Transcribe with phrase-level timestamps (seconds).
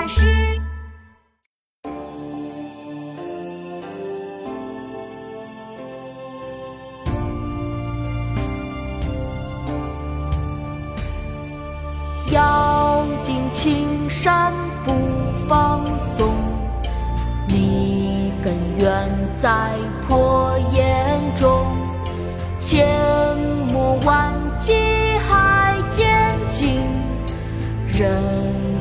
[0.00, 0.24] 巴士。
[12.32, 14.54] 遥定青山
[14.86, 14.92] 不
[15.46, 16.32] 放松，
[17.48, 19.06] 立根原
[19.36, 19.74] 在
[20.08, 21.66] 破岩中。
[22.58, 22.86] 千
[23.70, 24.72] 磨万击
[25.28, 26.80] 还坚劲，
[27.88, 28.22] 人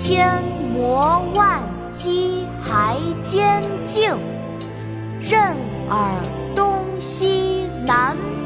[0.00, 0.40] 千
[0.72, 1.60] 磨万
[1.90, 4.08] 击还坚劲，
[5.20, 5.56] 任
[5.90, 6.22] 尔
[6.54, 8.37] 东西南北。